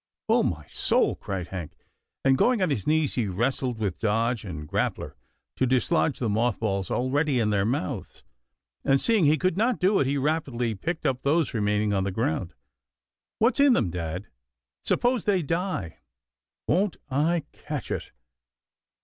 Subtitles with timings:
[0.29, 1.75] "Oh, my soul!" cried Hank,
[2.25, 5.13] and, going on his knees, he wrestled with Dodge and Grappler,
[5.57, 8.23] to dis lodge the moth balls already in their mouths,
[8.83, 12.09] and, seeing he could not do it, he rapidly picked up those remaining on the
[12.09, 12.55] ground."
[13.37, 14.25] What's in them, dad—
[14.85, 15.99] s'pose they die?
[16.67, 18.09] Won't I catch it?"